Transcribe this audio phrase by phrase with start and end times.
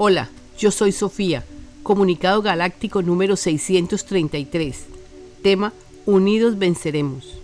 [0.00, 1.42] Hola, yo soy Sofía,
[1.82, 4.84] comunicado galáctico número 633.
[5.42, 5.72] Tema,
[6.06, 7.40] Unidos venceremos.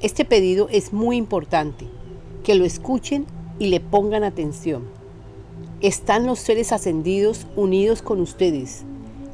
[0.00, 1.84] Este pedido es muy importante,
[2.44, 3.26] que lo escuchen
[3.58, 4.84] y le pongan atención.
[5.82, 8.84] Están los seres ascendidos unidos con ustedes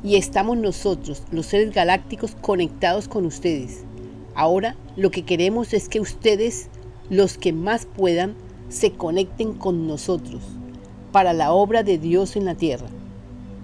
[0.03, 3.85] y estamos nosotros, los seres galácticos, conectados con ustedes.
[4.35, 6.71] Ahora lo que queremos es que ustedes,
[7.09, 8.35] los que más puedan,
[8.69, 10.58] se conecten con nosotros
[11.13, 12.87] para la obra de Dios en la tierra,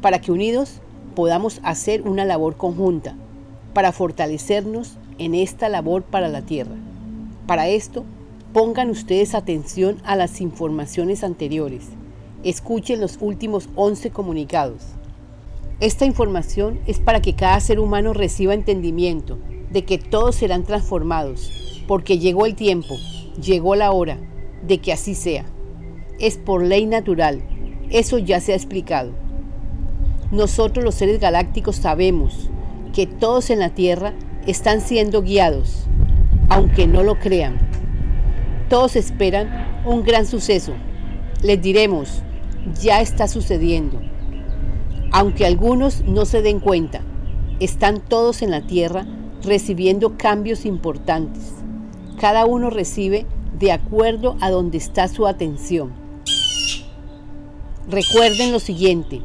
[0.00, 0.80] para que unidos
[1.14, 3.16] podamos hacer una labor conjunta,
[3.72, 6.74] para fortalecernos en esta labor para la tierra.
[7.46, 8.04] Para esto,
[8.52, 11.88] pongan ustedes atención a las informaciones anteriores.
[12.42, 14.82] Escuchen los últimos 11 comunicados.
[15.80, 19.38] Esta información es para que cada ser humano reciba entendimiento
[19.70, 21.50] de que todos serán transformados,
[21.88, 22.96] porque llegó el tiempo,
[23.42, 24.18] llegó la hora
[24.66, 25.44] de que así sea
[26.18, 27.42] es por ley natural.
[27.90, 29.12] Eso ya se ha explicado.
[30.30, 32.50] Nosotros los seres galácticos sabemos
[32.92, 34.14] que todos en la Tierra
[34.46, 35.86] están siendo guiados,
[36.48, 37.58] aunque no lo crean.
[38.68, 40.72] Todos esperan un gran suceso.
[41.42, 42.22] Les diremos,
[42.80, 44.00] ya está sucediendo.
[45.12, 47.02] Aunque algunos no se den cuenta,
[47.60, 49.06] están todos en la Tierra
[49.42, 51.54] recibiendo cambios importantes.
[52.18, 53.26] Cada uno recibe
[53.58, 56.03] de acuerdo a donde está su atención.
[57.88, 59.20] Recuerden lo siguiente,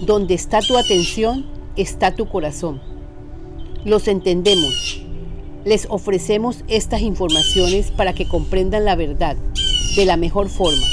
[0.00, 2.80] donde está tu atención, está tu corazón.
[3.84, 5.00] Los entendemos.
[5.64, 9.36] Les ofrecemos estas informaciones para que comprendan la verdad
[9.94, 10.84] de la mejor forma,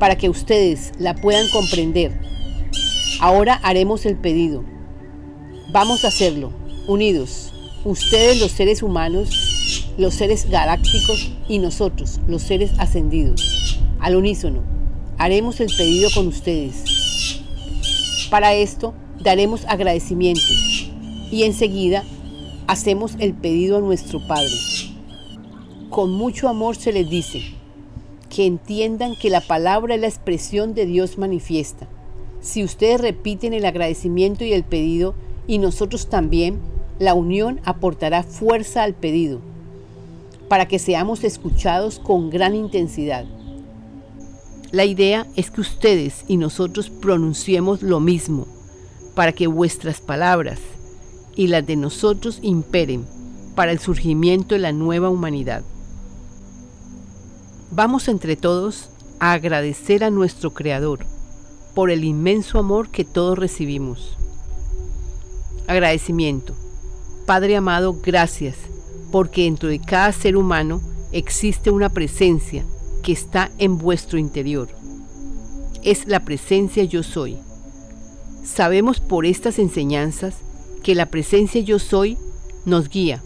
[0.00, 2.18] para que ustedes la puedan comprender.
[3.20, 4.64] Ahora haremos el pedido.
[5.70, 6.50] Vamos a hacerlo,
[6.88, 7.52] unidos.
[7.84, 14.75] Ustedes los seres humanos, los seres galácticos y nosotros, los seres ascendidos, al unísono
[15.18, 17.42] haremos el pedido con ustedes.
[18.30, 20.90] Para esto daremos agradecimientos
[21.30, 22.04] y enseguida
[22.66, 24.54] hacemos el pedido a nuestro Padre.
[25.90, 27.42] Con mucho amor se les dice
[28.28, 31.88] que entiendan que la palabra es la expresión de Dios manifiesta.
[32.40, 35.14] Si ustedes repiten el agradecimiento y el pedido,
[35.46, 36.58] y nosotros también,
[36.98, 39.40] la unión aportará fuerza al pedido,
[40.48, 43.26] para que seamos escuchados con gran intensidad.
[44.76, 48.46] La idea es que ustedes y nosotros pronunciemos lo mismo
[49.14, 50.58] para que vuestras palabras
[51.34, 53.06] y las de nosotros imperen
[53.54, 55.62] para el surgimiento de la nueva humanidad.
[57.70, 61.06] Vamos entre todos a agradecer a nuestro Creador
[61.74, 64.18] por el inmenso amor que todos recibimos.
[65.66, 66.54] Agradecimiento.
[67.24, 68.56] Padre amado, gracias,
[69.10, 70.82] porque dentro de cada ser humano
[71.12, 72.66] existe una presencia
[73.06, 74.68] que está en vuestro interior.
[75.84, 77.36] Es la presencia yo soy.
[78.42, 80.34] Sabemos por estas enseñanzas
[80.82, 82.18] que la presencia yo soy
[82.64, 83.22] nos guía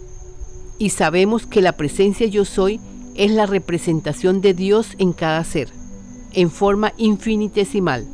[0.79, 2.79] y sabemos que la presencia yo soy
[3.15, 5.71] es la representación de Dios en cada ser,
[6.35, 8.07] en forma infinitesimal.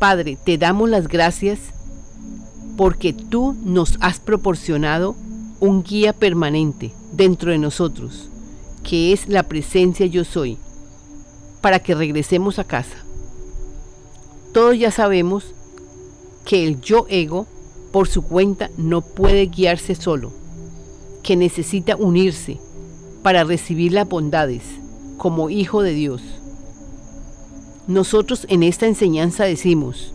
[0.00, 1.60] Padre, te damos las gracias
[2.76, 5.14] porque tú nos has proporcionado
[5.60, 8.30] un guía permanente dentro de nosotros
[8.82, 10.58] que es la presencia yo soy,
[11.60, 12.96] para que regresemos a casa.
[14.52, 15.54] Todos ya sabemos
[16.44, 17.46] que el yo ego
[17.92, 20.32] por su cuenta no puede guiarse solo,
[21.22, 22.58] que necesita unirse
[23.22, 24.62] para recibir las bondades
[25.16, 26.22] como hijo de Dios.
[27.86, 30.12] Nosotros en esta enseñanza decimos,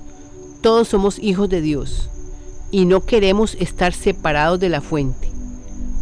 [0.62, 2.10] todos somos hijos de Dios
[2.72, 5.33] y no queremos estar separados de la fuente.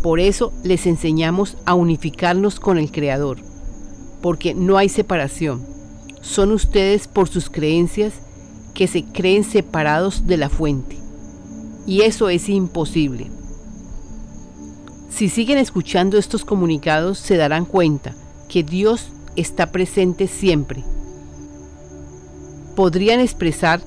[0.02, 3.38] Por eso les enseñamos a unificarnos con el Creador,
[4.22, 5.64] porque no hay separación.
[6.22, 8.14] Son ustedes por sus creencias
[8.74, 10.98] que se creen separados de la fuente.
[11.86, 13.30] Y eso es imposible.
[15.12, 18.16] Si siguen escuchando estos comunicados se darán cuenta
[18.50, 20.84] que Dios está presente siempre.
[22.76, 23.82] Podrían expresar,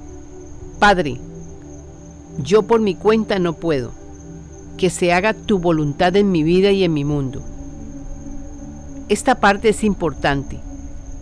[0.78, 1.18] Padre,
[2.38, 4.03] yo por mi cuenta no puedo
[4.76, 7.42] que se haga tu voluntad en mi vida y en mi mundo.
[9.08, 10.58] Esta parte es importante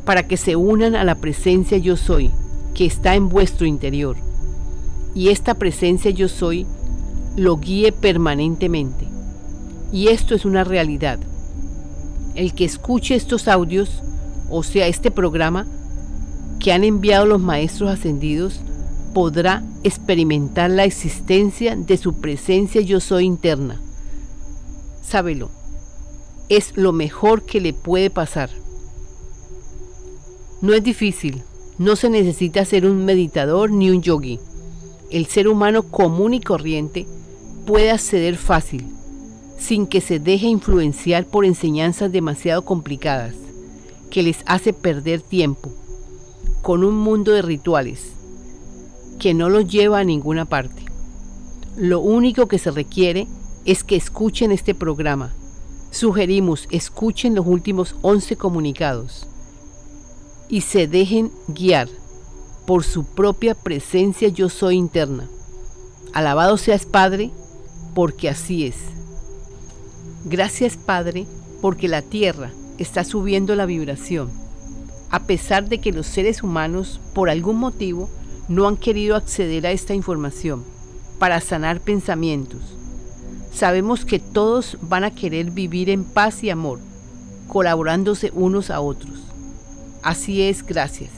[0.04, 2.31] para que se unan a la presencia yo soy
[2.75, 4.16] que está en vuestro interior.
[5.14, 6.66] Y esta presencia yo soy
[7.37, 9.06] lo guíe permanentemente.
[9.93, 11.19] Y esto es una realidad.
[12.34, 14.02] El que escuche estos audios,
[14.48, 15.66] o sea, este programa
[16.58, 18.60] que han enviado los maestros ascendidos,
[19.12, 23.81] podrá experimentar la existencia de su presencia yo soy interna.
[25.03, 25.50] Sábelo,
[26.49, 28.50] es lo mejor que le puede pasar.
[30.61, 31.43] No es difícil,
[31.79, 34.38] No se necesita ser un meditador ni un yogi.
[35.11, 37.06] El ser humano común y corriente
[37.67, 38.85] puede acceder fácil,
[39.58, 43.35] sin que se deje influenciar por enseñanzas demasiado complicadas,
[44.11, 45.73] que les hace perder tiempo,
[46.61, 48.12] con un mundo de rituales,
[49.22, 50.84] que no los lleva a ninguna parte.
[51.76, 53.28] Lo único que se requiere
[53.64, 55.32] es que escuchen este programa.
[55.92, 59.28] Sugerimos escuchen los últimos 11 comunicados
[60.48, 61.88] y se dejen guiar
[62.66, 65.28] por su propia presencia yo soy interna.
[66.12, 67.30] Alabado seas Padre,
[67.94, 68.74] porque así es.
[70.24, 71.28] Gracias Padre,
[71.60, 74.32] porque la tierra está subiendo la vibración,
[75.10, 78.10] a pesar de que los seres humanos, por algún motivo,
[78.49, 80.65] no han querido acceder a esta información
[81.19, 82.61] para sanar pensamientos.
[83.55, 86.81] Sabemos que todos van a querer vivir en paz y amor,
[87.49, 89.21] colaborándose unos a otros.
[90.03, 91.11] Así es, gracias.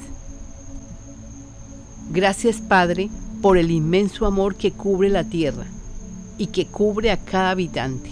[2.11, 3.09] Gracias Padre
[3.41, 5.65] por el inmenso amor que cubre la tierra
[6.37, 8.11] y que cubre a cada habitante.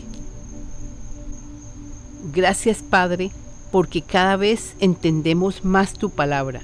[2.32, 3.30] Gracias Padre
[3.70, 6.62] porque cada vez entendemos más tu palabra.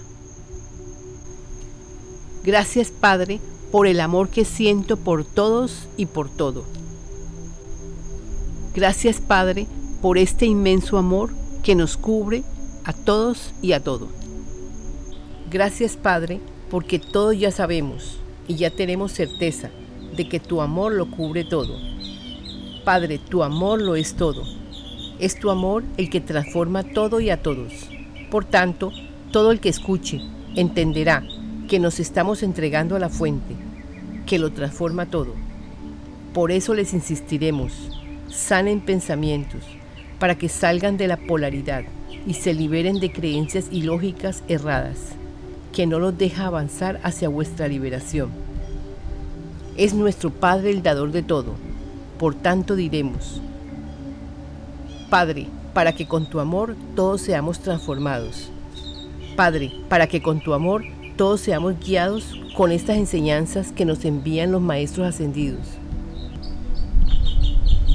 [2.48, 3.40] Gracias Padre
[3.70, 6.64] por el amor que siento por todos y por todo.
[8.74, 9.66] Gracias Padre
[10.00, 11.28] por este inmenso amor
[11.62, 12.44] que nos cubre
[12.84, 14.08] a todos y a todo.
[15.50, 16.40] Gracias Padre,
[16.70, 19.68] porque todo ya sabemos y ya tenemos certeza
[20.16, 21.76] de que tu amor lo cubre todo.
[22.82, 24.42] Padre, tu amor lo es todo.
[25.18, 27.74] Es tu amor el que transforma todo y a todos.
[28.30, 28.90] Por tanto,
[29.32, 30.22] todo el que escuche
[30.56, 31.22] entenderá
[31.68, 33.54] que nos estamos entregando a la fuente,
[34.26, 35.34] que lo transforma todo.
[36.32, 37.90] Por eso les insistiremos,
[38.28, 39.62] sanen pensamientos,
[40.18, 41.84] para que salgan de la polaridad
[42.26, 44.98] y se liberen de creencias ilógicas erradas,
[45.72, 48.30] que no los deja avanzar hacia vuestra liberación.
[49.76, 51.54] Es nuestro Padre el dador de todo,
[52.18, 53.40] por tanto diremos,
[55.10, 58.50] Padre, para que con tu amor todos seamos transformados.
[59.36, 60.84] Padre, para que con tu amor
[61.18, 65.66] todos seamos guiados con estas enseñanzas que nos envían los Maestros Ascendidos.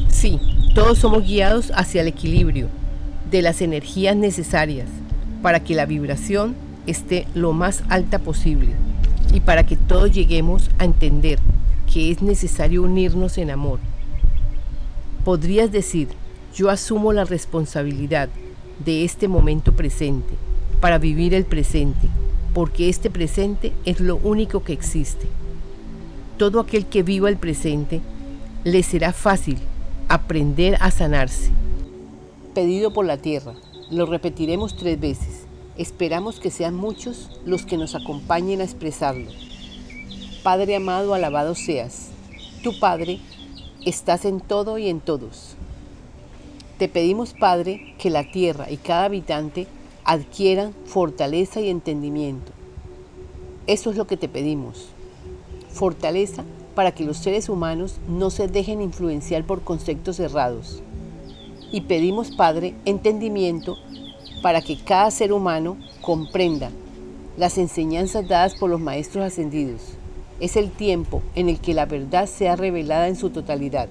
[0.10, 0.42] Sí,
[0.76, 2.68] todos somos guiados hacia el equilibrio,
[3.32, 4.90] de las energías necesarias
[5.42, 6.54] para que la vibración
[6.86, 8.72] esté lo más alta posible
[9.34, 11.40] y para que todos lleguemos a entender
[11.92, 13.80] que es necesario unirnos en amor.
[15.24, 16.10] Podrías decir,
[16.54, 18.28] yo asumo la responsabilidad
[18.84, 20.34] de este momento presente
[20.82, 22.10] para vivir el presente,
[22.54, 25.28] porque este presente es lo único que existe.
[26.38, 28.02] Todo aquel que viva el presente
[28.64, 29.58] le será fácil
[30.10, 31.52] aprender a sanarse
[32.54, 33.54] pedido por la tierra.
[33.90, 35.46] Lo repetiremos tres veces.
[35.78, 39.32] Esperamos que sean muchos los que nos acompañen a expresarlo.
[40.44, 42.10] Padre amado, alabado seas.
[42.64, 43.20] Tu Padre,
[43.86, 45.56] estás en todo y en todos.
[46.78, 49.68] Te pedimos, Padre, que la tierra y cada habitante
[50.06, 52.52] adquieran fortaleza y entendimiento.
[53.68, 54.90] Eso es lo que te pedimos.
[55.70, 56.44] Fortaleza
[56.76, 60.82] para que los seres humanos no se dejen influenciar por conceptos errados
[61.74, 63.78] y pedimos, Padre, entendimiento
[64.44, 66.70] para que cada ser humano comprenda
[67.36, 69.82] las enseñanzas dadas por los Maestros Ascendidos.
[70.40, 73.90] Es el tiempo en el que la verdad sea revelada en su totalidad.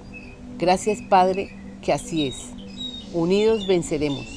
[0.57, 1.49] Gracias, Padre,
[1.81, 2.51] que así es.
[3.13, 4.32] Unidos venceremos.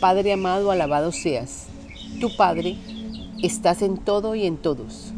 [0.00, 1.66] Padre amado, alabado seas.
[2.20, 2.76] Tu Padre,
[3.42, 5.12] estás en todo y en todos.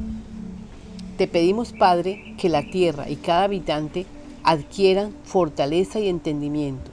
[1.18, 4.06] Te pedimos, Padre, que la tierra y cada habitante
[4.42, 6.90] adquieran fortaleza y entendimiento.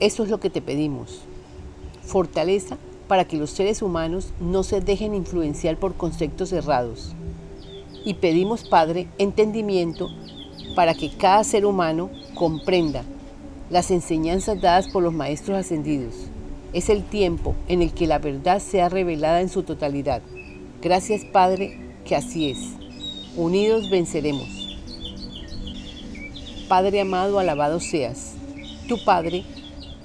[0.00, 1.20] Eso es lo que te pedimos.
[2.02, 2.76] Fortaleza
[3.06, 7.12] para que los seres humanos no se dejen influenciar por conceptos errados.
[8.04, 10.10] Y pedimos, Padre, entendimiento
[10.74, 13.04] para que cada ser humano comprenda
[13.70, 16.33] las enseñanzas dadas por los Maestros Ascendidos.
[16.74, 20.22] Es el tiempo en el que la verdad sea revelada en su totalidad.
[20.82, 22.58] Gracias, Padre, que así es.
[23.36, 24.48] Unidos venceremos.
[26.68, 28.34] Padre amado, alabado seas.
[28.88, 29.44] Tu Padre,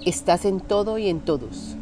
[0.05, 1.75] estás en todo y en todos.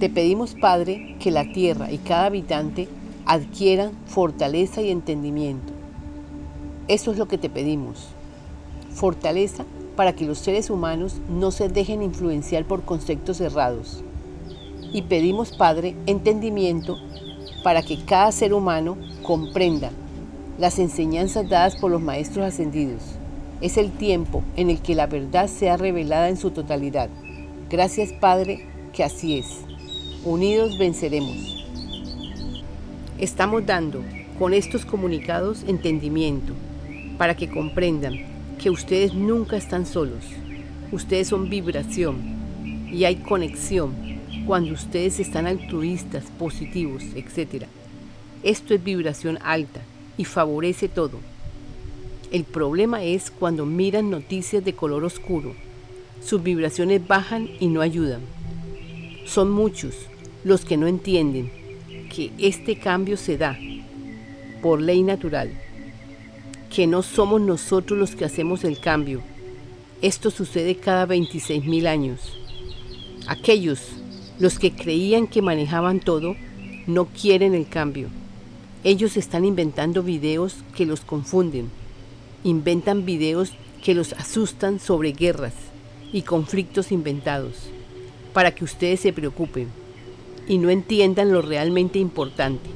[0.00, 2.88] Te pedimos, Padre, que la tierra y cada habitante
[3.24, 5.72] adquieran fortaleza y entendimiento.
[6.88, 8.08] Eso es lo que te pedimos.
[8.92, 9.64] Fortaleza
[9.96, 14.02] para que los seres humanos no se dejen influenciar por conceptos errados.
[14.92, 16.98] Y pedimos, Padre, entendimiento
[17.62, 19.90] para que cada ser humano comprenda
[20.58, 23.02] las enseñanzas dadas por los Maestros Ascendidos
[23.60, 27.10] es el tiempo en el que la verdad sea revelada en su totalidad.
[27.68, 29.46] Gracias Padre, que así es.
[30.24, 31.66] Unidos venceremos.
[33.18, 34.02] Estamos dando
[34.38, 36.54] con estos comunicados entendimiento
[37.18, 38.14] para que comprendan
[38.60, 40.22] que ustedes nunca están solos.
[40.92, 42.18] Ustedes son vibración
[42.92, 43.94] y hay conexión
[44.46, 47.64] cuando ustedes están altruistas, positivos, etc.
[48.42, 49.80] Esto es vibración alta
[50.18, 51.18] y favorece todo.
[52.30, 55.54] El problema es cuando miran noticias de color oscuro.
[56.22, 58.20] Sus vibraciones bajan y no ayudan.
[59.24, 59.94] Son muchos
[60.44, 61.50] los que no entienden
[62.14, 63.58] que este cambio se da
[64.60, 65.50] por ley natural,
[66.70, 69.20] que no somos nosotros los que hacemos el cambio.
[70.02, 72.38] Esto sucede cada 26 mil años.
[73.26, 73.80] Aquellos,
[74.38, 76.36] los que creían que manejaban todo,
[76.86, 78.08] no quieren el cambio.
[78.84, 81.70] Ellos están inventando videos que los confunden.
[82.44, 85.54] Inventan videos que los asustan sobre guerras
[86.12, 87.68] y conflictos inventados,
[88.32, 89.68] para que ustedes se preocupen
[90.48, 92.70] y no entiendan lo realmente importante.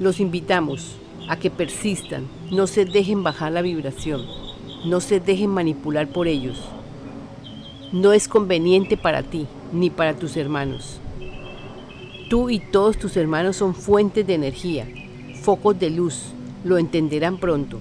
[0.00, 0.96] Los invitamos
[1.28, 4.24] a que persistan, no se dejen bajar la vibración,
[4.84, 6.60] no se dejen manipular por ellos.
[7.92, 11.00] No es conveniente para ti ni para tus hermanos.
[12.28, 14.86] Tú y todos tus hermanos son fuentes de energía,
[15.42, 16.32] focos de luz,
[16.64, 17.80] lo entenderán pronto.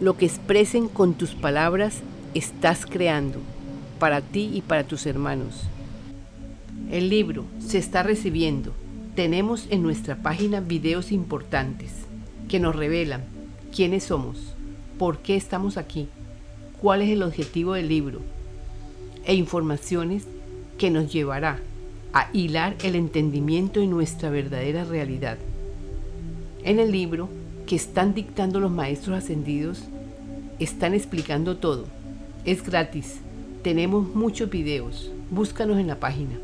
[0.00, 2.00] Lo que expresen con tus palabras
[2.34, 3.38] estás creando,
[3.98, 5.62] para ti y para tus hermanos.
[6.90, 8.72] El libro se está recibiendo
[9.14, 12.01] tenemos en nuestra página videos importantes
[12.48, 13.22] que nos revelan
[13.74, 14.54] quiénes somos,
[14.98, 16.08] por qué estamos aquí,
[16.80, 18.20] cuál es el objetivo del libro
[19.24, 20.24] e informaciones
[20.78, 21.60] que nos llevará
[22.12, 25.38] a hilar el entendimiento en nuestra verdadera realidad.
[26.64, 27.28] En el libro
[27.66, 29.84] que están dictando los maestros ascendidos,
[30.58, 31.86] están explicando todo.
[32.44, 33.20] Es gratis.
[33.62, 35.10] Tenemos muchos videos.
[35.30, 36.38] Búscanos en la página.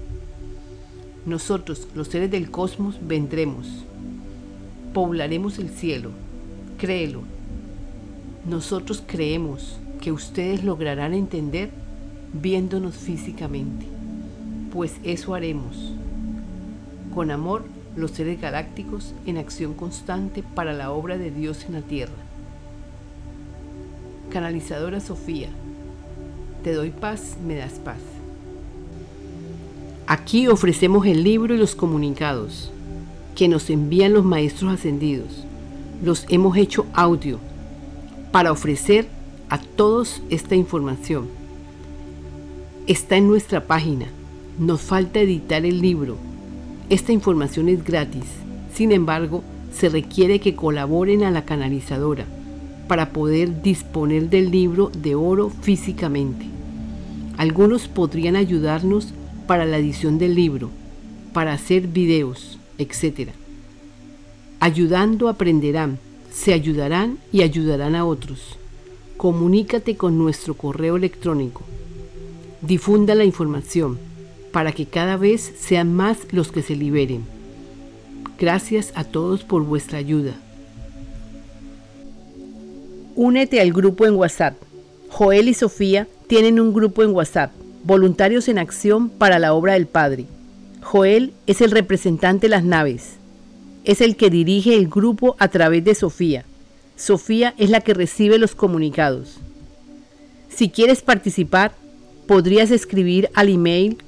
[1.26, 3.84] Nosotros, los seres del cosmos, vendremos.
[4.92, 6.10] Poblaremos el cielo.
[6.78, 7.22] Créelo.
[8.48, 11.70] Nosotros creemos que ustedes lograrán entender
[12.32, 13.86] viéndonos físicamente,
[14.72, 15.92] pues eso haremos.
[17.14, 17.64] Con amor,
[17.96, 22.12] los seres galácticos en acción constante para la obra de Dios en la tierra.
[24.30, 25.48] Canalizadora Sofía,
[26.62, 27.98] te doy paz, me das paz.
[30.06, 32.70] Aquí ofrecemos el libro y los comunicados
[33.38, 35.44] que nos envían los maestros ascendidos.
[36.02, 37.38] Los hemos hecho audio
[38.32, 39.06] para ofrecer
[39.48, 41.28] a todos esta información.
[42.88, 44.06] Está en nuestra página.
[44.58, 46.16] Nos falta editar el libro.
[46.90, 48.24] Esta información es gratis.
[48.74, 52.24] Sin embargo, se requiere que colaboren a la canalizadora
[52.88, 56.44] para poder disponer del libro de oro físicamente.
[57.36, 59.14] Algunos podrían ayudarnos
[59.46, 60.70] para la edición del libro,
[61.32, 63.30] para hacer videos, etc.
[64.60, 65.98] Ayudando aprenderán,
[66.32, 68.56] se ayudarán y ayudarán a otros.
[69.16, 71.62] Comunícate con nuestro correo electrónico.
[72.62, 73.98] Difunda la información
[74.52, 77.24] para que cada vez sean más los que se liberen.
[78.38, 80.34] Gracias a todos por vuestra ayuda.
[83.16, 84.54] Únete al grupo en WhatsApp.
[85.08, 87.52] Joel y Sofía tienen un grupo en WhatsApp
[87.84, 90.26] Voluntarios en Acción para la Obra del Padre.
[90.82, 93.16] Joel es el representante de las naves.
[93.84, 96.44] Es el que dirige el grupo a través de Sofía.
[96.96, 99.38] Sofía es la que recibe los comunicados.
[100.48, 101.72] Si quieres participar,
[102.26, 103.98] podrías escribir al email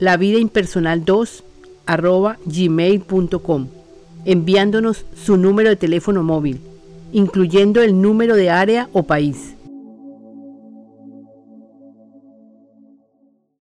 [0.00, 1.42] lavidaimpersonal2
[2.44, 3.68] gmail.com
[4.24, 6.60] enviándonos su número de teléfono móvil,
[7.12, 9.54] incluyendo el número de área o país.